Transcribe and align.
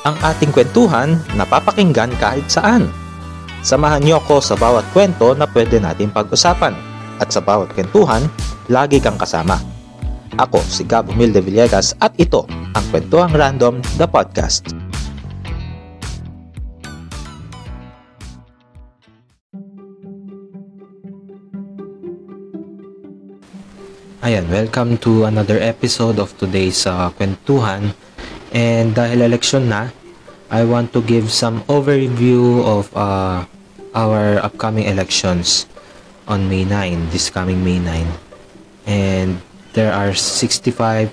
ang 0.00 0.16
ating 0.24 0.48
kwentuhan 0.48 1.20
na 1.36 1.44
papakinggan 1.44 2.08
kahit 2.16 2.48
saan. 2.48 2.88
Samahan 3.60 4.00
niyo 4.00 4.16
ako 4.16 4.40
sa 4.40 4.56
bawat 4.56 4.88
kwento 4.96 5.36
na 5.36 5.44
pwede 5.52 5.76
natin 5.76 6.08
pag-usapan 6.08 6.72
at 7.20 7.28
sa 7.28 7.44
bawat 7.44 7.68
kwentuhan, 7.76 8.24
lagi 8.72 8.96
kang 8.96 9.20
kasama. 9.20 9.60
Ako 10.40 10.64
si 10.64 10.88
Gab 10.88 11.04
Humilde 11.12 11.44
Villegas 11.44 11.92
at 12.00 12.16
ito 12.16 12.48
ang 12.48 12.84
Kwentuhang 12.88 13.36
Random, 13.36 13.84
the 14.00 14.08
podcast. 14.08 14.72
Ayan, 24.24 24.48
welcome 24.48 24.96
to 25.04 25.28
another 25.28 25.60
episode 25.60 26.16
of 26.16 26.32
today's 26.40 26.88
uh, 26.88 27.12
Kwentuhan. 27.12 27.92
And 28.50 28.94
dahil 28.94 29.22
election 29.22 29.70
na, 29.70 29.94
I 30.50 30.66
want 30.66 30.90
to 30.98 31.00
give 31.02 31.30
some 31.30 31.62
overview 31.70 32.66
of 32.66 32.90
uh, 32.98 33.46
our 33.94 34.42
upcoming 34.42 34.90
elections 34.90 35.70
on 36.26 36.50
May 36.50 36.66
9, 36.66 37.10
this 37.10 37.30
coming 37.30 37.62
May 37.62 37.78
9. 37.78 38.06
And 38.86 39.38
there 39.74 39.94
are 39.94 40.10
65.7 40.10 41.10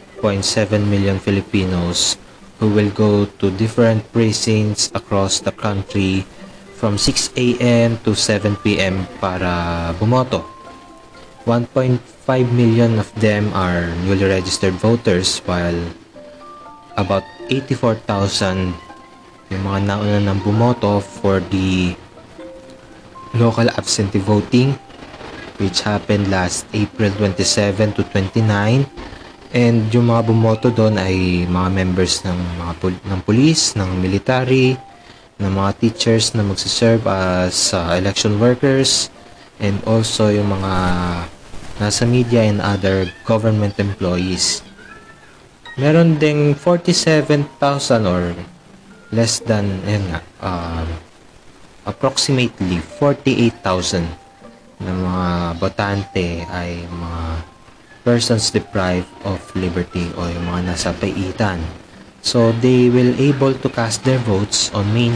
million 0.90 1.22
Filipinos 1.22 2.18
who 2.58 2.74
will 2.74 2.90
go 2.90 3.26
to 3.38 3.54
different 3.54 4.02
precincts 4.12 4.90
across 4.98 5.40
the 5.40 5.54
country 5.54 6.26
from 6.74 6.98
6 6.98 7.34
a.m. 7.38 7.98
to 8.02 8.14
7 8.14 8.58
p.m. 8.66 9.06
para 9.22 9.94
bumoto. 10.02 10.42
1.5 11.46 12.02
million 12.52 12.98
of 12.98 13.10
them 13.22 13.54
are 13.54 13.94
newly 14.06 14.26
registered 14.26 14.74
voters 14.74 15.40
while 15.46 15.78
about 16.98 17.24
84,000 17.50 18.74
yung 19.54 19.64
mga 19.64 19.80
nauna 19.88 20.20
nang 20.20 20.42
bumoto 20.44 21.00
for 21.00 21.40
the 21.54 21.96
local 23.38 23.70
absentee 23.80 24.20
voting 24.20 24.76
which 25.62 25.82
happened 25.82 26.28
last 26.28 26.68
April 26.74 27.10
27 27.16 27.96
to 27.96 28.04
29 28.12 28.84
and 29.56 29.88
yung 29.96 30.12
mga 30.12 30.22
bumoto 30.28 30.68
doon 30.74 31.00
ay 31.00 31.48
mga 31.48 31.70
members 31.72 32.22
ng 32.28 32.36
mga 32.60 32.74
pol- 32.84 33.04
ng 33.08 33.22
police, 33.24 33.74
ng 33.80 33.90
military, 34.04 34.76
ng 35.40 35.52
mga 35.54 35.72
teachers 35.80 36.36
na 36.36 36.44
magsiserve 36.44 37.06
as 37.08 37.72
uh, 37.72 37.96
election 37.96 38.36
workers 38.42 39.08
and 39.64 39.80
also 39.88 40.28
yung 40.28 40.52
mga 40.52 40.74
nasa 41.80 42.04
media 42.04 42.44
and 42.44 42.60
other 42.60 43.08
government 43.24 43.78
employees. 43.80 44.67
Meron 45.78 46.18
ding 46.18 46.58
47,000 46.58 48.10
or 48.10 48.34
less 49.14 49.40
than, 49.46 49.80
ayun 49.86 50.10
nga, 50.10 50.22
um, 50.42 50.90
approximately 51.86 52.82
48,000 52.82 54.04
na 54.82 54.92
mga 54.94 55.28
botante 55.62 56.44
ay 56.50 56.84
mga 56.90 57.24
persons 58.02 58.50
deprived 58.50 59.10
of 59.24 59.40
liberty 59.54 60.10
o 60.18 60.26
yung 60.26 60.46
mga 60.50 60.74
nasa 60.74 60.92
paitan. 60.98 61.62
So, 62.26 62.52
they 62.60 62.90
will 62.90 63.14
able 63.22 63.54
to 63.54 63.70
cast 63.70 64.04
their 64.04 64.20
votes 64.20 64.74
on 64.74 64.92
9 64.92 65.14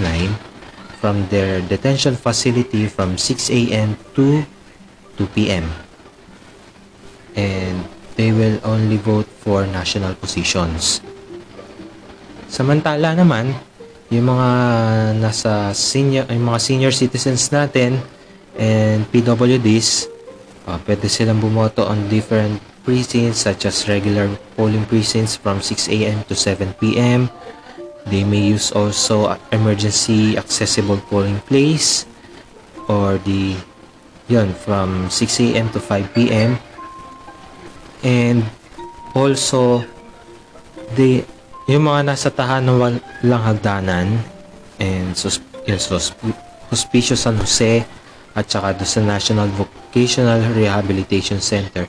from 1.01 1.25
their 1.33 1.59
detention 1.65 2.13
facility 2.13 2.85
from 2.85 3.17
6 3.17 3.49
a.m. 3.49 3.97
to 4.13 4.45
2 5.17 5.25
p.m 5.33 5.65
and 7.35 7.85
they 8.15 8.31
will 8.31 8.59
only 8.63 8.97
vote 8.97 9.27
for 9.41 9.65
national 9.67 10.15
positions. 10.15 10.99
Samantala 12.51 13.15
naman, 13.15 13.55
yung 14.11 14.27
mga 14.27 14.49
nasa 15.23 15.71
senior, 15.71 16.27
yung 16.27 16.51
mga 16.51 16.59
senior 16.59 16.91
citizens 16.91 17.47
natin 17.49 17.95
and 18.59 19.07
PWDs, 19.07 20.11
uh, 20.67 20.75
pwede 20.83 21.07
silang 21.07 21.39
bumoto 21.39 21.87
on 21.87 22.11
different 22.11 22.59
precincts 22.83 23.47
such 23.47 23.63
as 23.63 23.87
regular 23.87 24.27
polling 24.57 24.83
precincts 24.89 25.39
from 25.39 25.63
6 25.63 25.87
a.m. 25.95 26.19
to 26.27 26.35
7 26.35 26.75
p.m. 26.81 27.31
They 28.09 28.25
may 28.25 28.41
use 28.51 28.73
also 28.73 29.37
emergency 29.53 30.35
accessible 30.35 30.99
polling 31.07 31.39
place 31.45 32.09
or 32.89 33.21
the 33.21 33.55
yun 34.27 34.51
from 34.57 35.07
6 35.07 35.39
a.m. 35.39 35.69
to 35.71 35.79
5 35.79 36.17
p.m 36.17 36.57
and 38.01 38.45
also 39.13 39.85
the 40.97 41.23
yung 41.69 41.87
mga 41.87 42.11
nasa 42.11 42.33
tahanan 42.33 42.99
lang 43.23 43.41
hagdanan 43.41 44.07
and 44.81 45.13
sus, 45.13 45.39
yun, 45.63 45.77
sus, 45.77 46.11
Hospicio 46.71 47.15
San 47.15 47.37
Jose 47.37 47.85
at 48.33 48.45
saka 48.47 48.73
do 48.73 48.87
sa 48.87 49.03
National 49.03 49.47
Vocational 49.53 50.39
Rehabilitation 50.55 51.43
Center 51.43 51.85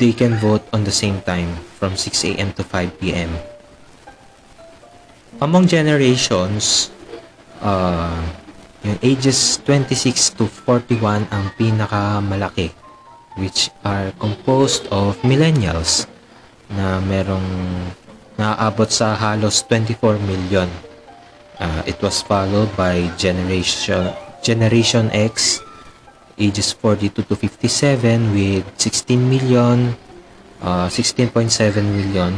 they 0.00 0.16
can 0.16 0.40
vote 0.40 0.64
on 0.72 0.82
the 0.82 0.92
same 0.92 1.20
time 1.22 1.52
from 1.76 1.92
6 1.92 2.24
a.m. 2.32 2.56
to 2.56 2.64
5 2.64 2.96
p.m. 2.96 3.28
Among 5.44 5.68
generations, 5.68 6.88
uh, 7.60 8.16
yung 8.80 8.96
ages 9.04 9.60
26 9.68 10.40
to 10.40 10.48
41 10.48 11.28
ang 11.28 11.52
pinakamalaki 11.60 12.72
which 13.40 13.72
are 13.82 14.12
composed 14.20 14.84
of 14.92 15.16
millennials 15.24 16.06
na 16.70 17.00
merong 17.02 17.42
naaabot 18.38 18.86
sa 18.86 19.16
halos 19.16 19.64
24 19.66 20.20
million. 20.28 20.68
Uh, 21.60 21.82
it 21.84 21.96
was 22.00 22.20
followed 22.20 22.70
by 22.76 23.08
generation 23.20 24.12
Generation 24.40 25.12
X 25.12 25.60
ages 26.40 26.72
42 26.72 27.28
to 27.28 27.36
57 27.36 28.32
with 28.32 28.64
16 28.80 29.20
million 29.20 29.92
uh, 30.64 30.88
16.7 30.88 31.52
million 31.84 32.32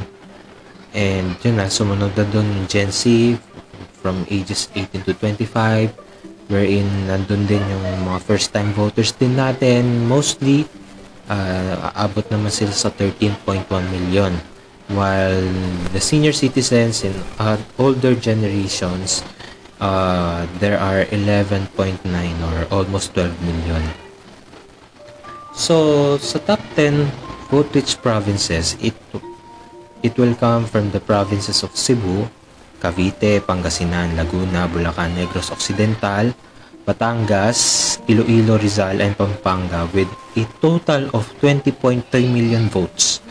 and 0.93 1.39
yun 1.41 1.55
na 1.57 1.71
sumunod 1.71 2.11
na 2.19 2.27
dun 2.27 2.67
Gen 2.67 2.91
Z 2.91 3.39
from 4.03 4.27
ages 4.27 4.67
18 4.75 5.07
to 5.07 5.15
25 5.15 5.95
wherein 6.51 6.85
nandun 7.07 7.47
din 7.47 7.63
yung 7.63 8.11
mga 8.11 8.21
first 8.27 8.51
time 8.51 8.75
voters 8.75 9.15
din 9.15 9.39
natin 9.39 10.05
mostly 10.11 10.67
uh, 11.33 11.97
aabot 11.97 12.29
naman 12.29 12.53
sila 12.53 12.77
sa 12.77 12.93
13.1 12.93 13.65
million. 13.89 14.37
While 14.93 15.49
the 15.97 16.03
senior 16.05 16.37
citizens 16.37 17.01
in 17.01 17.17
uh, 17.41 17.57
older 17.81 18.13
generations 18.13 19.25
uh, 19.81 20.45
there 20.61 20.77
are 20.77 21.09
11.9 21.09 21.73
or 22.45 22.57
almost 22.69 23.17
12 23.17 23.33
million. 23.41 23.81
So 25.57 26.17
sa 26.21 26.37
top 26.45 26.61
10 26.77 27.09
vote 27.49 27.73
rich 27.73 27.97
provinces 28.05 28.77
it 28.85 28.97
it 30.05 30.13
will 30.21 30.37
come 30.37 30.69
from 30.69 30.93
the 30.93 31.01
provinces 31.01 31.65
of 31.65 31.73
Cebu 31.73 32.29
Cavite, 32.83 33.39
Pangasinan, 33.47 34.19
Laguna, 34.19 34.67
Bulacan, 34.67 35.15
Negros 35.15 35.55
Occidental, 35.55 36.35
Batangas, 36.83 37.59
Iloilo, 38.11 38.59
Rizal, 38.59 38.99
and 38.99 39.15
Pampanga 39.15 39.87
with 39.95 40.11
a 40.35 40.43
total 40.59 41.07
of 41.15 41.31
20.3 41.39 42.03
million 42.27 42.67
votes 42.67 43.23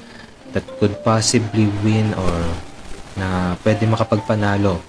that 0.55 0.63
could 0.79 0.95
possibly 1.03 1.67
win 1.83 2.15
or 2.15 2.35
na 3.19 3.59
pwede 3.67 3.83
makapagpanalo 3.87 4.79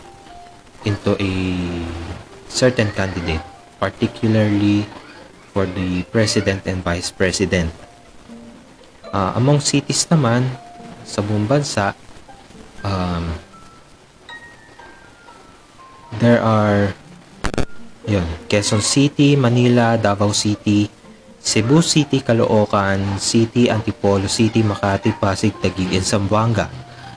into 0.87 1.15
a 1.19 1.33
certain 2.47 2.91
candidate, 2.95 3.43
particularly 3.83 4.87
for 5.51 5.67
the 5.67 6.07
president 6.15 6.63
and 6.67 6.83
vice 6.87 7.11
president. 7.11 7.71
Uh, 9.11 9.35
among 9.37 9.59
cities 9.59 10.07
naman 10.09 10.47
sa 11.03 11.21
buong 11.21 11.45
bansa, 11.51 11.93
um, 12.87 13.27
there 16.23 16.41
are 16.41 16.95
yun, 18.07 18.27
Quezon 18.49 18.83
City, 18.83 19.37
Manila, 19.37 19.99
Davao 19.99 20.33
City, 20.35 20.91
Cebu 21.43 21.83
City, 21.83 22.23
Caloocan 22.23 23.19
City, 23.19 23.67
Antipolo 23.67 24.31
City, 24.31 24.63
Makati, 24.63 25.11
Pasig, 25.19 25.55
Taguig, 25.59 25.91
and 25.95 26.07
Zamboanga. 26.07 26.71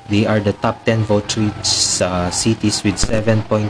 They 0.09 0.25
are 0.25 0.39
the 0.39 0.53
top 0.53 0.85
10 0.85 1.05
vote 1.05 1.37
rich 1.37 2.01
uh, 2.01 2.29
cities 2.29 2.83
with 2.83 2.97
7.2 2.97 3.69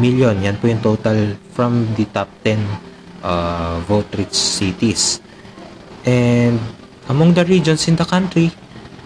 million. 0.00 0.40
Yan 0.40 0.56
po 0.56 0.68
yung 0.68 0.80
total 0.80 1.36
from 1.52 1.88
the 1.96 2.08
top 2.08 2.28
10 2.44 2.56
uh, 3.20 3.80
vote 3.84 4.08
rich 4.16 4.32
cities. 4.32 5.20
And 6.08 6.56
among 7.08 7.36
the 7.36 7.44
regions 7.44 7.84
in 7.88 7.96
the 7.96 8.08
country, 8.08 8.52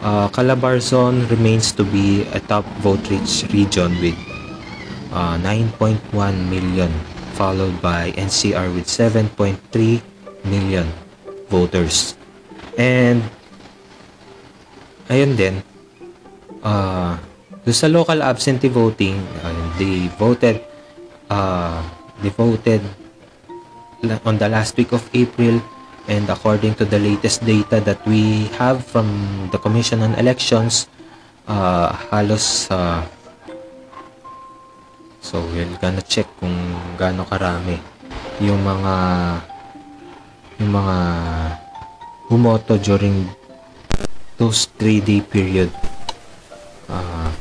uh, 0.03 0.31
Calabarzon 0.31 1.31
remains 1.31 1.75
to 1.75 1.83
be 1.83 2.23
a 2.31 2.39
top 2.39 2.67
vote 2.79 3.03
rich 3.11 3.47
region 3.51 3.91
with 3.99 4.34
uh, 5.15 5.39
9.1 5.39 6.03
million 6.51 6.91
followed 7.39 7.79
by 7.81 8.11
NCR 8.19 8.75
with 8.75 8.87
7.3 8.91 9.57
million 10.45 10.91
voters. 11.49 12.19
And 12.75 13.23
ayun 15.09 15.39
din 15.39 15.63
uh, 16.67 17.17
Do 17.65 17.73
sa 17.73 17.89
local 17.89 18.21
absentee 18.21 18.69
voting, 18.69 19.17
uh, 19.41 19.57
they 19.81 20.13
voted 20.21 20.61
uh, 21.33 21.81
they 22.21 22.29
voted 22.29 22.85
on 24.29 24.37
the 24.37 24.53
last 24.53 24.77
week 24.77 24.93
of 24.93 25.01
April 25.17 25.65
and 26.05 26.29
according 26.29 26.77
to 26.77 26.85
the 26.85 27.01
latest 27.01 27.41
data 27.49 27.81
that 27.81 27.97
we 28.05 28.53
have 28.61 28.85
from 28.85 29.09
the 29.49 29.57
Commission 29.57 30.05
on 30.05 30.13
Elections 30.21 30.93
uh, 31.49 31.89
halos 32.13 32.69
uh, 32.69 33.01
so 35.25 35.41
we're 35.57 35.65
gonna 35.81 36.05
check 36.05 36.29
kung 36.37 36.53
gaano 37.01 37.25
karami 37.25 37.81
yung 38.45 38.61
mga 38.61 38.95
yung 40.61 40.69
mga 40.77 40.97
bumoto 42.29 42.77
during 42.77 43.25
those 44.37 44.69
3 44.77 45.01
day 45.01 45.25
period. 45.25 45.73
Uh, 46.93 47.33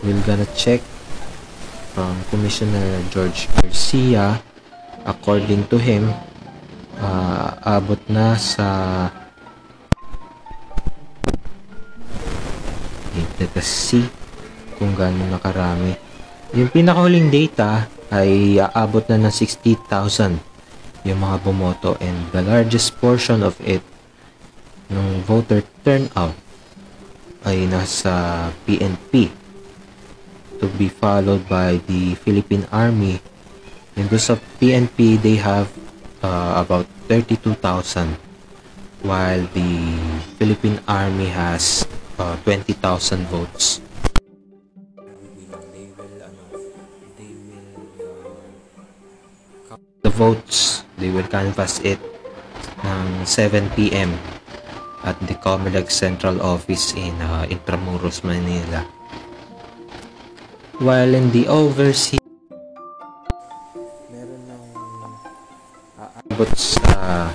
we're 0.00 0.16
gonna 0.24 0.48
check 0.56 0.80
from 1.92 2.16
Commissioner 2.32 3.04
George 3.12 3.44
Garcia. 3.60 4.40
According 5.04 5.68
to 5.68 5.76
him 5.76 6.08
uh, 6.96 7.48
abot 7.60 8.00
na 8.08 8.40
sa 8.40 8.66
let 13.36 13.52
us 13.52 13.68
see 13.68 14.02
kung 14.80 14.96
gaano 14.96 15.28
nakarami 15.28 16.05
yung 16.54 16.70
pinakahuling 16.70 17.32
data 17.32 17.90
ay 18.14 18.62
aabot 18.62 19.02
na 19.10 19.26
ng 19.26 19.34
60,000 19.34 20.38
yung 21.02 21.18
mga 21.18 21.36
bumoto 21.42 21.98
and 21.98 22.14
the 22.30 22.42
largest 22.42 22.94
portion 23.02 23.42
of 23.42 23.58
it 23.62 23.82
ng 24.86 25.22
voter 25.26 25.66
turnout 25.82 26.34
ay 27.46 27.66
nasa 27.66 28.50
PNP 28.66 29.30
to 30.58 30.66
be 30.78 30.86
followed 30.86 31.42
by 31.50 31.78
the 31.90 32.14
Philippine 32.22 32.66
Army 32.70 33.18
and 33.98 34.06
those 34.10 34.30
of 34.30 34.38
PNP 34.62 35.18
they 35.18 35.38
have 35.38 35.66
uh, 36.22 36.62
about 36.62 36.86
32,000 37.10 38.18
while 39.02 39.42
the 39.54 39.70
Philippine 40.38 40.82
Army 40.90 41.30
has 41.30 41.86
uh, 42.18 42.34
20,000 42.42 43.26
votes. 43.30 43.85
Votes, 50.16 50.88
they 50.96 51.12
will 51.12 51.28
canvass 51.28 51.76
it 51.84 52.00
ng 52.80 53.28
7 53.28 53.68
p.m. 53.76 54.16
at 55.04 55.20
the 55.28 55.36
Comelec 55.44 55.92
Central 55.92 56.40
Office 56.40 56.96
in 56.96 57.12
uh, 57.20 57.44
Intramuros, 57.52 58.24
Manila. 58.24 58.80
While 60.80 61.12
in 61.12 61.28
the 61.36 61.44
overseas 61.52 62.24
aabot 66.00 66.52
sa 66.56 67.28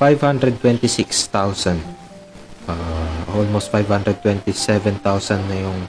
526,000 0.00 1.76
uh, 2.68 3.36
almost 3.36 3.68
527,000 3.72 5.48
na 5.48 5.56
yung 5.60 5.80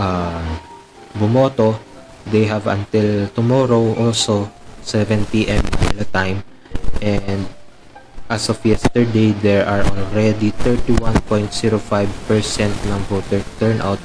uh, 0.00 0.44
bumoto 1.16 1.95
they 2.30 2.44
have 2.44 2.66
until 2.66 3.28
tomorrow 3.32 3.94
also 3.96 4.50
7 4.82 5.26
p.m. 5.30 5.62
Manila 5.78 6.06
time 6.10 6.38
and 7.02 7.46
as 8.30 8.48
of 8.50 8.58
yesterday 8.66 9.30
there 9.42 9.66
are 9.66 9.82
already 9.86 10.50
31.05% 10.66 11.62
ng 12.66 13.00
voter 13.06 13.42
turnout 13.58 14.02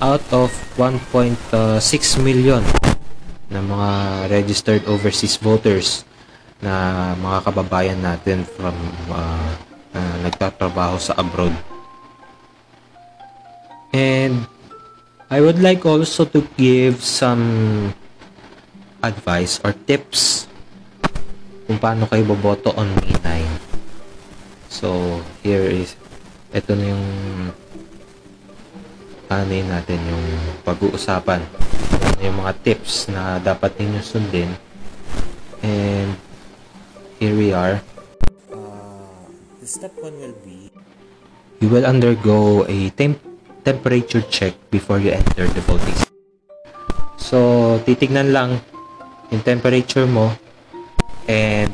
out 0.00 0.22
of 0.32 0.50
1.6 0.78 1.36
million 2.22 2.62
na 3.50 3.58
mga 3.58 3.90
registered 4.30 4.82
overseas 4.86 5.34
voters 5.36 6.06
na 6.62 7.12
mga 7.18 7.38
kababayan 7.50 8.00
natin 8.00 8.46
from 8.46 8.76
uh, 9.10 9.50
uh, 9.96 10.16
nagtatrabaho 10.22 10.96
sa 11.00 11.18
abroad. 11.18 11.52
And 13.90 14.46
I 15.30 15.38
would 15.38 15.62
like 15.62 15.86
also 15.86 16.26
to 16.26 16.42
give 16.58 17.06
some 17.06 17.94
advice 18.98 19.62
or 19.62 19.70
tips 19.86 20.50
kung 21.70 21.78
paano 21.78 22.10
kayo 22.10 22.26
boboto 22.26 22.74
on 22.74 22.90
May 22.98 23.14
9. 23.22 23.46
So, 24.66 25.22
here 25.46 25.70
is 25.70 25.94
ito 26.50 26.74
na 26.74 26.82
yung 26.82 27.06
ano 29.30 29.54
natin 29.70 30.02
yung 30.02 30.26
pag-uusapan 30.66 31.46
yung 32.26 32.42
mga 32.42 32.52
tips 32.66 33.06
na 33.06 33.38
dapat 33.38 33.78
ninyo 33.78 34.02
sundin. 34.02 34.50
And 35.62 36.18
here 37.22 37.38
we 37.38 37.54
are. 37.54 37.78
Uh, 38.50 39.30
the 39.62 39.68
step 39.70 39.94
one 40.02 40.18
will 40.18 40.34
be 40.42 40.74
you 41.62 41.70
will 41.70 41.86
undergo 41.86 42.66
a 42.66 42.90
temp 42.98 43.29
temperature 43.62 44.24
check 44.26 44.56
before 44.70 44.98
you 44.98 45.10
enter 45.12 45.46
the 45.46 45.62
voting. 45.64 45.96
So, 47.20 47.78
titignan 47.84 48.32
lang 48.32 48.60
yung 49.30 49.42
temperature 49.44 50.08
mo 50.08 50.34
and 51.30 51.70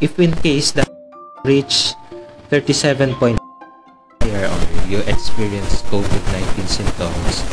if 0.00 0.16
in 0.16 0.32
case 0.40 0.72
that 0.78 0.88
reach 1.44 1.92
37 2.48 3.18
point 3.20 3.36
or 4.24 4.60
you 4.88 5.04
experience 5.04 5.84
COVID-19 5.92 6.64
symptoms, 6.64 7.44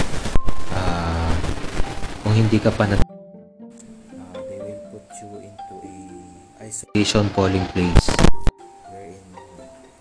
hindi 2.35 2.59
ka 2.59 2.67
pa 2.67 2.83
na 2.83 2.99
uh, 2.99 3.03
they 4.51 4.59
into 5.39 5.75
isolation 6.59 7.31
polling 7.31 7.63
place 7.71 8.11
wherein 8.91 9.23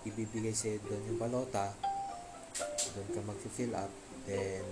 ibibigay 0.03 0.51
sa 0.51 0.67
doon 0.83 0.99
yung 1.07 1.15
balota 1.15 1.71
doon 2.95 3.07
ka 3.11 3.21
mag-fill 3.27 3.75
up 3.75 3.91
then 4.23 4.63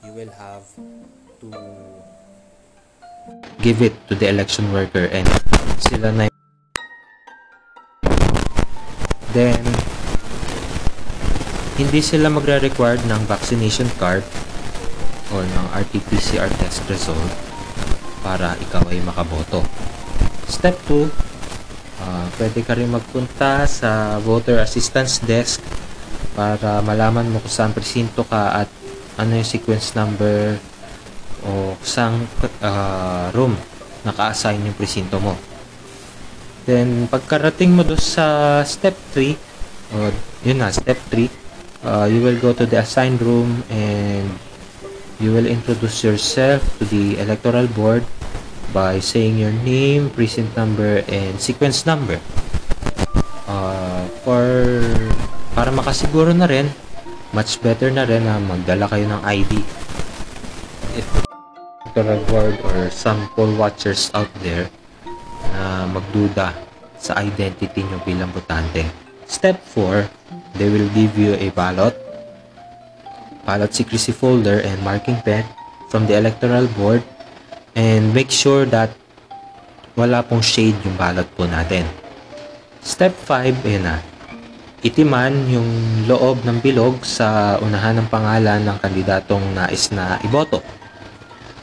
you 0.00 0.12
will 0.16 0.32
have 0.40 0.64
to 1.36 1.52
give 3.60 3.84
it 3.84 3.92
to 4.08 4.16
the 4.16 4.24
election 4.24 4.64
worker 4.72 5.04
and 5.12 5.28
sila 5.84 6.08
na 6.16 6.32
then 9.36 9.60
hindi 11.76 12.00
sila 12.00 12.32
magre-required 12.32 13.04
ng 13.04 13.20
vaccination 13.28 13.92
card 14.00 14.24
or 15.36 15.44
ng 15.44 15.66
RT-PCR 15.76 16.48
test 16.56 16.88
result 16.88 17.28
para 18.24 18.56
ikaw 18.64 18.82
ay 18.88 18.98
makaboto. 19.04 19.60
Step 20.48 20.74
2, 20.90 21.04
uh, 21.04 21.06
ah, 22.02 22.26
pwede 22.40 22.64
ka 22.64 22.72
rin 22.74 22.88
magpunta 22.88 23.68
sa 23.68 24.16
voter 24.24 24.58
assistance 24.58 25.20
desk 25.22 25.60
para 26.38 26.78
malaman 26.86 27.26
mo 27.26 27.42
kung 27.42 27.50
saan 27.50 27.74
presinto 27.74 28.22
ka 28.22 28.62
at 28.62 28.70
ano 29.18 29.34
yung 29.34 29.48
sequence 29.48 29.98
number 29.98 30.54
o 31.42 31.74
saan 31.82 32.22
uh, 32.62 33.34
room 33.34 33.58
naka-assign 34.06 34.62
yung 34.62 34.78
presinto 34.78 35.18
mo. 35.18 35.34
Then, 36.70 37.10
pagkarating 37.10 37.74
mo 37.74 37.82
doon 37.82 37.98
sa 37.98 38.62
step 38.62 38.94
3, 39.16 39.34
o 39.98 40.14
yun 40.46 40.62
na, 40.62 40.70
step 40.70 41.00
3, 41.10 41.26
uh, 41.82 42.06
you 42.06 42.22
will 42.22 42.38
go 42.38 42.54
to 42.54 42.62
the 42.62 42.78
assigned 42.78 43.18
room 43.18 43.66
and 43.72 44.30
You 45.18 45.34
will 45.34 45.50
introduce 45.50 46.06
yourself 46.06 46.62
to 46.78 46.86
the 46.86 47.18
electoral 47.18 47.66
board 47.66 48.06
by 48.70 49.02
saying 49.02 49.34
your 49.34 49.50
name, 49.50 50.14
precinct 50.14 50.54
number, 50.54 51.02
and 51.10 51.42
sequence 51.42 51.82
number. 51.82 52.22
Makasiguro 55.78 56.34
na 56.34 56.50
rin, 56.50 56.66
much 57.30 57.62
better 57.62 57.94
na 57.94 58.02
rin 58.02 58.26
na 58.26 58.42
magdala 58.42 58.90
kayo 58.90 59.06
ng 59.06 59.22
ID. 59.22 59.52
If 60.98 61.06
electoral 61.94 62.18
board 62.26 62.54
or 62.66 62.90
some 62.90 63.30
poll 63.38 63.54
watchers 63.54 64.10
out 64.10 64.30
there 64.42 64.66
na 65.54 65.86
magduda 65.86 66.50
sa 66.98 67.14
identity 67.22 67.86
nyo 67.86 68.02
bilang 68.02 68.34
botante. 68.34 68.82
Step 69.30 69.62
4, 69.70 70.58
they 70.58 70.66
will 70.66 70.90
give 70.98 71.14
you 71.14 71.38
a 71.38 71.54
ballot 71.54 71.94
ballot 73.48 73.72
secrecy 73.72 74.12
folder 74.12 74.60
and 74.60 74.76
marking 74.84 75.16
pen 75.24 75.40
from 75.88 76.04
the 76.04 76.12
electoral 76.12 76.68
board 76.76 77.00
and 77.72 78.12
make 78.12 78.28
sure 78.28 78.68
that 78.68 78.92
wala 79.96 80.20
pong 80.20 80.44
shade 80.44 80.76
yung 80.84 81.00
ballot 81.00 81.24
po 81.32 81.48
natin. 81.48 81.88
Step 82.84 83.16
5, 83.24 83.64
ayun 83.64 83.88
na. 83.88 84.17
Itiman 84.78 85.34
yung 85.50 85.66
loob 86.06 86.46
ng 86.46 86.62
bilog 86.62 87.02
sa 87.02 87.58
unahan 87.58 87.98
ng 87.98 88.08
pangalan 88.08 88.62
ng 88.62 88.78
kandidatong 88.78 89.42
nais 89.50 89.90
na 89.90 90.22
iboto. 90.22 90.62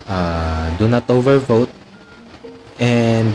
Uh, 0.06 0.68
do 0.76 0.86
not 0.92 1.08
overvote 1.08 1.72
and 2.78 3.34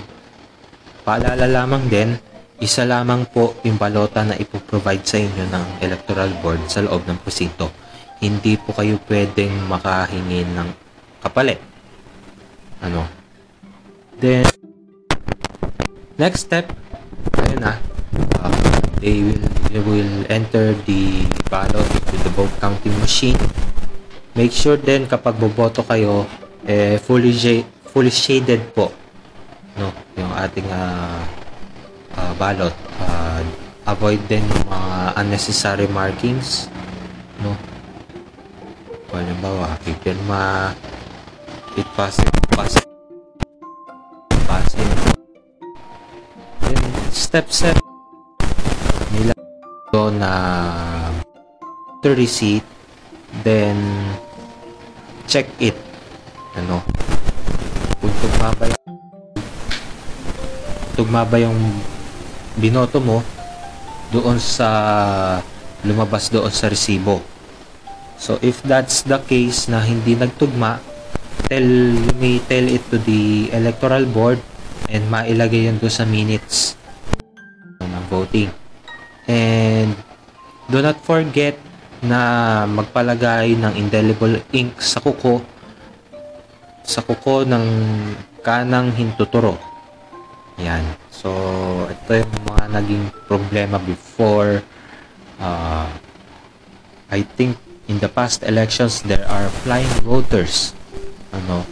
paalala 1.02 1.48
lamang 1.48 1.82
din 1.88 2.14
isa 2.60 2.84
lamang 2.84 3.24
po 3.32 3.56
yung 3.64 3.80
balota 3.80 4.20
na 4.20 4.36
ipoprovide 4.36 5.00
sa 5.00 5.16
inyo 5.16 5.48
ng 5.48 5.64
electoral 5.80 6.28
board 6.44 6.60
sa 6.68 6.84
loob 6.84 7.08
ng 7.08 7.16
presinto. 7.24 7.72
Hindi 8.20 8.60
po 8.60 8.76
kayo 8.76 9.00
pwedeng 9.08 9.64
makahingi 9.64 10.44
ng 10.44 10.68
kapalit. 11.24 11.56
Ano? 12.84 13.08
Then, 14.20 14.44
next 16.20 16.44
step, 16.44 16.68
ayun 17.40 17.64
na, 17.64 17.80
uh, 18.44 18.52
they 19.00 19.24
will, 19.24 19.42
they 19.72 19.80
will 19.80 20.14
enter 20.28 20.76
the 20.84 21.24
ballot 21.48 21.88
with 22.12 22.22
the 22.22 22.32
vote 22.36 22.52
counting 22.60 22.94
machine. 23.00 23.40
Make 24.36 24.52
sure 24.52 24.76
din 24.76 25.08
kapag 25.10 25.40
boboto 25.40 25.82
kayo, 25.82 26.28
eh, 26.68 27.00
fully, 27.02 27.64
fully 27.90 28.12
shaded 28.12 28.62
po 28.76 28.94
no 29.80 29.88
yung 30.18 30.32
ating 30.36 30.68
uh, 30.68 31.20
uh, 32.16 32.32
ballot. 32.36 32.74
Uh, 33.00 33.40
avoid 33.88 34.20
din 34.28 34.44
yung 34.44 34.66
mga 34.68 34.92
unnecessary 35.18 35.88
markings 35.90 36.68
no. 37.42 37.56
Halimbawa 39.10 39.74
pipirma 39.82 40.70
it 41.74 41.88
pass 41.98 42.14
pass 42.54 42.78
passing 44.46 44.90
then 46.62 46.78
step 47.10 47.50
7 47.50 47.74
nila 47.74 47.89
do 50.00 50.16
na 50.16 50.32
to 52.00 52.16
receipt 52.16 52.64
then 53.44 53.76
check 55.28 55.44
it. 55.60 55.76
Ano? 56.56 56.80
Kung 58.00 58.14
tugma 58.24 58.48
ba 58.56 58.64
yung 58.64 58.86
tugma 60.96 61.22
ba 61.28 61.36
yung 61.36 61.58
binoto 62.56 62.98
mo 63.04 63.20
doon 64.08 64.40
sa 64.40 64.68
lumabas 65.84 66.32
doon 66.32 66.48
sa 66.48 66.72
resibo. 66.72 67.20
So 68.16 68.40
if 68.40 68.64
that's 68.64 69.04
the 69.04 69.20
case 69.20 69.68
na 69.68 69.84
hindi 69.84 70.16
nagtugma 70.16 70.80
tell 71.48 71.68
you 71.68 72.12
may 72.16 72.40
tell 72.48 72.64
it 72.64 72.84
to 72.88 72.96
the 73.04 73.52
electoral 73.52 74.08
board 74.08 74.40
and 74.88 75.04
mailagay 75.12 75.68
yun 75.68 75.76
doon 75.76 75.92
sa 75.92 76.04
minutes 76.08 76.76
ng 77.80 78.04
voting 78.12 78.59
and 79.26 79.92
do 80.70 80.80
not 80.80 80.96
forget 81.02 81.58
na 82.00 82.64
magpalagay 82.64 83.58
ng 83.60 83.76
indelible 83.76 84.40
ink 84.56 84.80
sa 84.80 85.02
kuko 85.04 85.44
sa 86.80 87.04
kuko 87.04 87.44
ng 87.44 87.66
kanang 88.40 88.90
hintuturo. 88.96 89.60
Yan. 90.56 90.82
So, 91.12 91.30
ito 91.92 92.24
yung 92.24 92.32
mga 92.48 92.64
naging 92.72 93.04
problema 93.28 93.76
before 93.76 94.64
uh, 95.40 95.88
I 97.10 97.20
think 97.36 97.58
in 97.90 97.98
the 97.98 98.08
past 98.08 98.46
elections 98.46 99.02
there 99.02 99.26
are 99.26 99.50
flying 99.66 99.90
voters 100.06 100.78
ano 101.34 101.66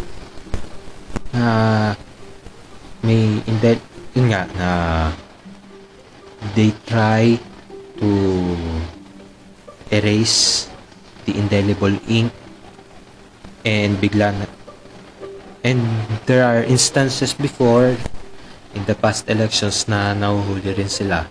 na 1.30 1.50
may 3.06 3.38
inde 3.46 3.78
yun 4.18 4.26
nga 4.26 4.50
na 4.58 4.68
they 6.54 6.70
try 6.86 7.38
to 7.98 8.10
erase 9.90 10.68
the 11.26 11.34
indelible 11.34 11.92
ink 12.06 12.32
and 13.64 13.98
bigla 13.98 14.32
na. 14.32 14.46
And 15.66 15.82
there 16.24 16.46
are 16.46 16.62
instances 16.62 17.34
before 17.34 17.98
in 18.72 18.82
the 18.86 18.94
past 18.94 19.26
elections 19.28 19.90
na 19.90 20.14
nahuhuli 20.14 20.72
rin 20.78 20.88
sila. 20.88 21.26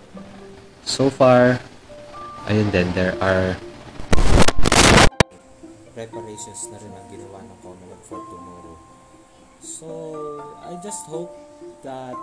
So 0.83 1.09
far 1.09 1.63
ayun 2.47 2.69
din 2.71 2.91
there 2.93 3.15
are 3.23 3.55
preparations 5.97 6.69
na 6.69 6.77
rin 6.77 6.93
ang 6.93 7.07
ginawa 7.09 7.41
ng 7.41 7.57
Comelec 7.65 8.01
for 8.05 8.21
tomorrow. 8.29 8.77
So 9.63 9.89
I 10.61 10.77
just 10.83 11.09
hope 11.09 11.33
that 11.81 12.13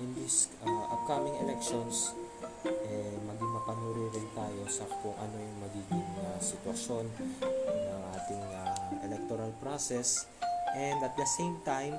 in 0.00 0.10
these 0.16 0.48
uh, 0.64 0.94
upcoming 0.96 1.36
elections 1.44 2.16
eh, 2.64 3.14
maging 3.24 3.52
mapanuri 3.56 4.04
rin 4.12 4.28
tayo 4.36 4.62
sa 4.68 4.84
kung 5.00 5.16
ano 5.16 5.36
yung 5.36 5.58
magiging 5.64 6.08
uh, 6.24 6.38
sitwasyon 6.40 7.04
ng 7.08 8.02
ating 8.16 8.42
uh, 8.52 8.76
electoral 9.04 9.52
process. 9.64 10.28
And 10.76 11.00
at 11.02 11.16
the 11.16 11.26
same 11.26 11.56
time 11.64 11.96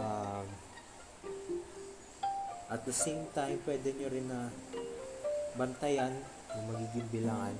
um, 0.00 0.46
at 2.72 2.82
the 2.88 2.94
same 2.94 3.28
time 3.36 3.60
pwede 3.68 3.92
nyo 3.96 4.08
rin 4.08 4.26
na 4.26 4.48
bantayan 5.56 6.16
yung 6.56 6.64
magiging 6.72 7.06
bilangan. 7.12 7.56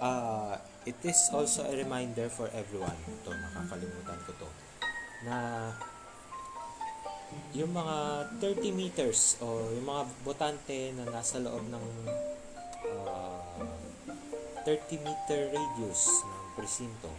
Uh, 0.00 0.54
it 0.88 0.96
is 1.04 1.18
also 1.34 1.66
a 1.66 1.74
reminder 1.74 2.30
for 2.30 2.48
everyone. 2.54 2.96
Ito 3.04 3.30
nakakalimutan 3.34 4.18
ko 4.24 4.30
to. 4.38 4.48
Na 5.26 5.36
yung 7.54 7.74
mga 7.74 8.26
30 8.38 8.70
meters 8.74 9.38
o 9.42 9.74
yung 9.74 9.86
mga 9.86 10.02
botante 10.22 10.94
na 10.94 11.06
nasa 11.10 11.42
loob 11.42 11.66
ng 11.66 11.86
uh, 12.94 13.62
30 14.62 15.02
meter 15.02 15.50
radius 15.50 16.22
ng 16.22 16.44
presinto 16.54 17.10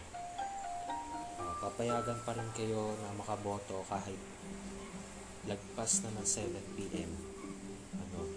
uh, 1.36 1.54
papayagan 1.60 2.16
pa 2.24 2.32
rin 2.32 2.48
kayo 2.56 2.96
na 2.96 3.12
makaboto 3.12 3.84
kahit 3.92 4.16
lagpas 5.44 6.06
na 6.06 6.10
ng 6.16 6.26
7 6.26 6.78
p.m. 6.78 7.10
Ano, 7.98 8.30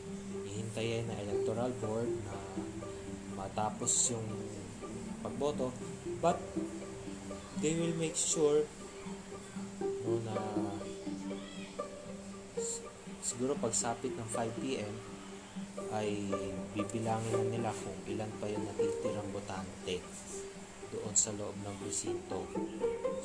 ihintayin 0.49 1.05
na 1.05 1.15
electoral 1.21 1.69
board 1.77 2.09
na 2.25 2.35
matapos 3.37 3.93
yung 4.09 4.25
pagboto 5.21 5.69
but 6.19 6.41
they 7.61 7.77
will 7.77 7.93
make 8.01 8.17
sure 8.17 8.65
no, 9.79 10.17
na 10.25 10.35
siguro 13.25 13.57
pagsapit 13.57 14.13
ng 14.13 14.29
5 14.29 14.61
p.m. 14.61 14.93
ay 15.89 16.29
bibilangin 16.77 17.33
na 17.33 17.45
nila 17.49 17.69
kung 17.73 17.97
ilan 18.05 18.29
pa 18.37 18.45
yung 18.45 18.69
natitirang 18.69 19.33
botante 19.33 19.97
doon 20.93 21.15
sa 21.17 21.33
loob 21.33 21.57
ng 21.65 21.75
presinto. 21.81 22.45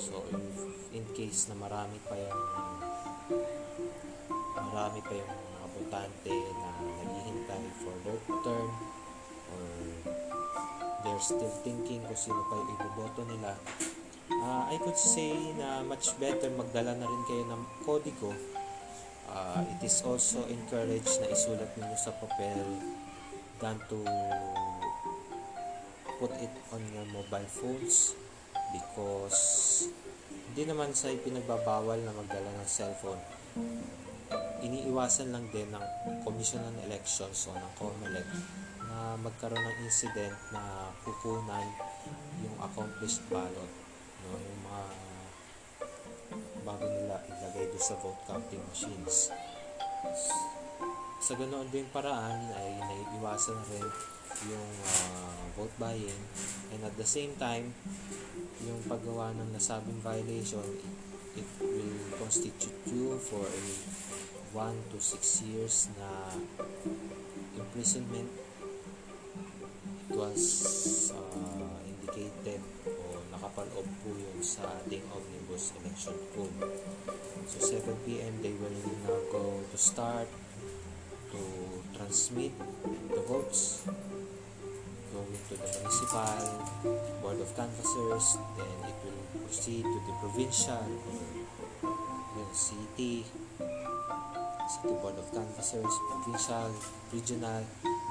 So, 0.00 0.24
in, 0.32 0.40
in 0.96 1.04
case 1.12 1.52
na 1.52 1.60
marami 1.60 2.00
pa 2.08 2.16
yung 2.16 2.40
marami 4.72 5.04
pa 5.04 5.12
yung 5.12 5.28
mga 5.28 5.68
botante 5.76 6.32
na 6.32 6.68
naghihintay 6.80 7.64
for 7.84 7.94
their 8.00 8.20
turn 8.40 8.70
or 9.52 9.64
they're 11.04 11.20
still 11.20 11.52
thinking 11.60 12.00
kung 12.08 12.16
sino 12.16 12.40
pa 12.48 12.56
yung 12.56 12.70
iboboto 12.72 13.20
nila 13.28 13.52
uh, 14.30 14.62
I 14.70 14.78
could 14.78 14.98
say 14.98 15.34
na 15.58 15.82
much 15.82 16.14
better 16.22 16.48
magdala 16.54 16.94
na 16.94 17.06
rin 17.06 17.22
kayo 17.26 17.44
ng 17.50 17.62
kodigo 17.82 18.30
uh, 19.30 19.62
it 19.64 19.80
is 19.86 20.02
also 20.02 20.44
encouraged 20.50 21.22
na 21.22 21.30
isulat 21.30 21.70
ninyo 21.78 21.96
sa 21.96 22.12
papel 22.18 22.66
than 23.62 23.76
to 23.86 24.00
put 26.18 26.32
it 26.42 26.52
on 26.74 26.82
your 26.92 27.06
mobile 27.14 27.48
phones 27.48 28.12
because 28.74 29.40
hindi 30.50 30.66
naman 30.66 30.92
sa 30.92 31.14
pinagbabawal 31.14 32.02
na 32.02 32.12
magdala 32.12 32.50
ng 32.58 32.68
cellphone. 32.68 33.22
Iniiwasan 34.60 35.32
lang 35.32 35.48
din 35.54 35.70
ng 35.72 35.84
Commission 36.26 36.60
on 36.60 36.76
Elections 36.84 37.48
o 37.48 37.56
ng 37.56 37.72
COMELEC 37.78 38.28
na 38.90 39.14
magkaroon 39.22 39.62
ng 39.62 39.78
incident 39.86 40.36
na 40.52 40.90
kukunan 41.06 41.64
yung 42.42 42.56
accomplished 42.60 43.22
ballot 43.30 43.70
no? 44.26 44.36
Yung 44.36 44.60
mga 44.66 44.82
bago 46.62 46.84
nila 46.86 47.20
ilagay 47.26 47.68
doon 47.70 47.84
sa 47.84 47.96
vote 47.98 48.20
counting 48.28 48.62
machines. 48.68 49.32
Sa 51.20 51.32
ganoon 51.36 51.68
din 51.68 51.84
paraan 51.92 52.48
ay 52.56 52.70
naiiwasan 52.80 53.60
rin 53.70 53.88
yung 54.48 54.72
uh, 54.88 55.42
vote 55.52 55.74
buying 55.76 56.22
and 56.72 56.80
at 56.80 56.94
the 56.96 57.04
same 57.04 57.36
time 57.36 57.76
yung 58.64 58.80
paggawa 58.88 59.36
ng 59.36 59.52
nasabing 59.52 60.00
violation 60.00 60.64
it, 61.36 61.48
will 61.60 62.00
constitute 62.16 62.80
you 62.88 63.20
for 63.20 63.44
a 63.44 63.64
1 64.52 64.74
to 64.90 64.98
6 64.98 65.42
years 65.46 65.88
na 65.94 66.10
imprisonment. 67.54 68.30
It 70.10 70.16
was 70.18 70.42
uh, 71.14 71.78
indicated 71.86 72.58
o 73.40 73.48
nakapaloob 73.48 73.88
po 74.04 74.12
yun 74.12 74.36
sa 74.44 74.68
ating 74.84 75.00
omnibus 75.16 75.72
election 75.80 76.12
code 76.36 76.52
so 77.48 77.56
7 77.56 77.88
p.m. 78.04 78.36
they 78.44 78.52
will 78.60 78.76
now 79.08 79.16
go 79.32 79.64
to 79.72 79.76
start 79.80 80.28
to 81.32 81.40
transmit 81.96 82.52
the 83.08 83.22
votes 83.24 83.88
going 85.08 85.40
to 85.48 85.56
the 85.56 85.68
municipal 85.72 86.36
board 87.24 87.40
of 87.40 87.48
canvassers 87.56 88.36
then 88.60 88.76
it 88.84 88.96
will 89.08 89.24
proceed 89.48 89.88
to 89.88 89.98
the 90.04 90.14
provincial 90.20 90.84
or 91.80 92.44
the 92.44 92.44
city 92.52 93.24
City 94.70 94.94
Board 95.02 95.18
of 95.18 95.26
Canvassers, 95.34 95.94
provincial, 96.14 96.70
regional, 97.10 97.58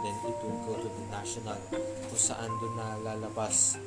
then 0.03 0.15
it 0.27 0.35
will 0.43 0.59
go 0.67 0.75
to 0.75 0.91
the 0.91 1.05
national 1.07 1.55
kung 1.71 2.19
saan 2.19 2.51
doon 2.59 2.75
na 2.75 2.99
lalabas 2.99 3.79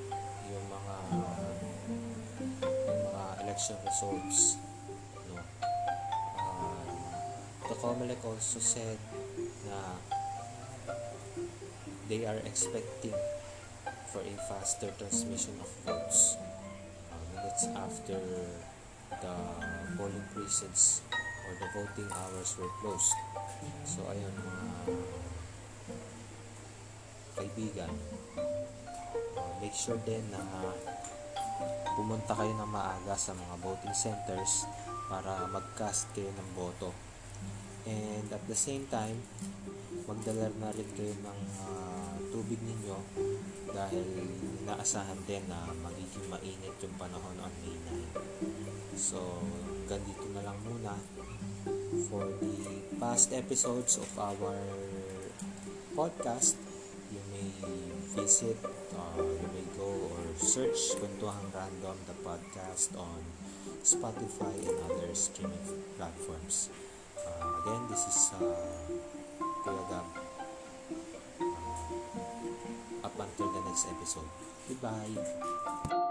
yung 1.13 3.01
mga 3.05 3.25
election 3.45 3.77
results 3.85 4.57
no 5.29 5.37
um, 6.41 6.97
the 7.69 7.77
COMELEC 7.77 8.21
also 8.25 8.59
said 8.59 8.99
na 9.69 9.79
they 12.09 12.25
are 12.25 12.41
expecting 12.49 13.17
for 14.13 14.21
a 14.21 14.35
faster 14.49 14.93
transmission 15.01 15.57
of 15.61 15.69
votes 15.85 16.37
uh, 17.09 17.21
minutes 17.33 17.65
after 17.77 18.21
the 19.21 19.35
polling 19.97 20.25
precincts 20.35 21.01
or 21.47 21.53
the 21.61 21.69
voting 21.75 22.11
hours 22.13 22.57
were 22.59 22.71
closed. 22.81 23.15
So 23.85 24.03
ayun 24.11 24.35
mga 24.35 24.67
kaibigan, 27.39 27.93
uh, 28.39 28.82
make 29.63 29.79
sure 29.79 29.97
din 30.03 30.27
na 30.35 30.43
pumunta 31.95 32.35
kayo 32.35 32.51
ng 32.59 32.67
maaga 32.67 33.15
sa 33.15 33.31
mga 33.31 33.55
voting 33.63 33.95
centers 33.95 34.67
para 35.07 35.47
mag-cast 35.47 36.11
kayo 36.11 36.29
ng 36.35 36.49
boto. 36.59 36.91
And 37.87 38.27
at 38.35 38.43
the 38.51 38.59
same 38.59 38.91
time, 38.91 39.23
magdala 40.11 40.51
na 40.59 40.75
rin 40.75 40.91
kayo 40.99 41.15
ng 41.15 41.41
uh, 41.63 42.15
tubig 42.35 42.59
ninyo 42.59 42.99
dahil 43.71 44.07
naasahan 44.67 45.19
din 45.31 45.47
na 45.47 45.71
magiging 45.79 46.27
mainit 46.27 46.75
yung 46.83 46.97
panahon 46.99 47.37
on 47.39 47.53
May 47.63 47.79
9. 48.19 48.99
So, 48.99 49.19
ganito 49.87 50.27
na 50.35 50.43
lang 50.43 50.59
muna 50.67 50.99
for 52.11 52.27
the 52.41 52.83
past 52.99 53.31
episodes 53.31 53.99
of 54.01 54.11
our 54.19 54.59
podcast. 55.95 56.57
You 57.13 57.21
may 57.29 57.53
visit, 58.17 58.57
uh, 58.97 59.23
you 59.23 59.49
may 59.55 59.67
go 59.77 59.89
or 60.13 60.21
search 60.37 60.97
Kwentuhang 60.99 61.49
Random, 61.55 61.97
the 62.07 62.17
podcast 62.25 62.97
on 62.97 63.23
Spotify 63.83 64.55
and 64.69 64.79
other 64.91 65.15
streaming 65.15 65.59
platforms. 65.97 66.69
Uh, 67.19 67.63
again, 67.63 67.83
this 67.91 68.05
is 68.07 68.31
uh, 68.37 68.45
Kuya 69.65 69.85
Gab. 69.91 70.07
Uh, 71.41 73.07
up 73.07 73.17
until 73.19 73.49
the 73.53 73.61
next 73.69 73.87
episode. 73.89 74.31
Goodbye. 74.69 76.11